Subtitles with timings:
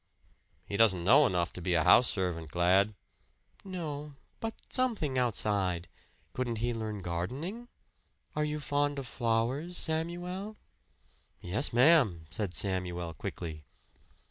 [0.65, 2.95] "He doesn't know enough to be a house servant, Glad"
[3.63, 5.87] "No but something outside.
[6.33, 7.67] Couldn't he learn gardening?
[8.35, 10.57] Are you fond of flowers, Samuel?"
[11.39, 13.63] "Yes, ma'am," said Samuel quickly.